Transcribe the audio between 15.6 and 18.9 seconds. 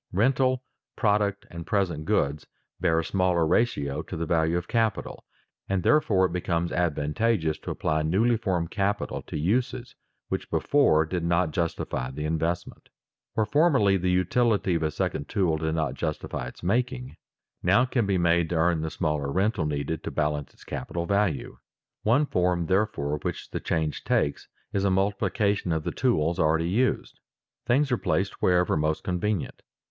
not justify its making, now it can be made to earn the